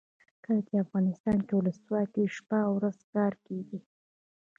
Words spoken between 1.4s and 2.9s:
کې ولسواکي وي شپه او